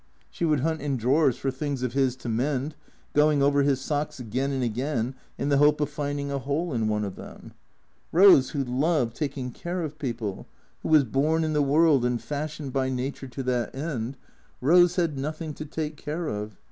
[0.31, 2.73] She would hunt in drawers for things of his to mend,
[3.13, 6.87] going over his socks again and again in the hope of finding a hole in
[6.87, 7.53] one of them.
[8.11, 10.47] Eose, who loved taking care of people,
[10.81, 14.17] who was born in the world and fashioned by Na ture to that end,
[14.59, 16.57] Eose had nothing to take care of.